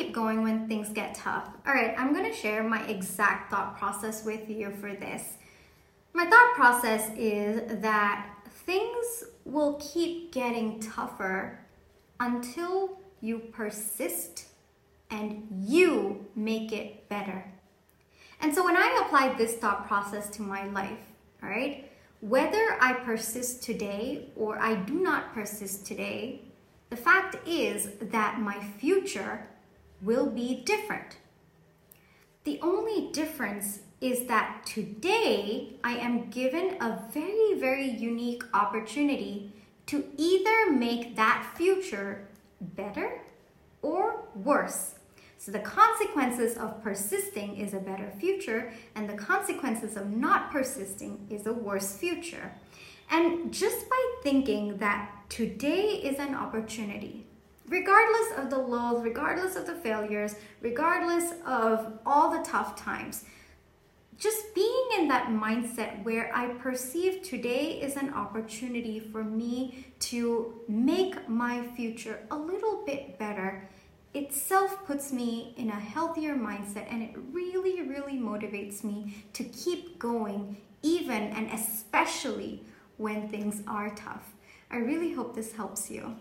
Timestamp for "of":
46.56-46.82, 49.96-50.10, 58.36-58.50, 59.56-59.66, 61.46-61.98